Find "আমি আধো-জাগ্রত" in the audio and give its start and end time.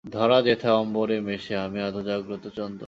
1.57-2.43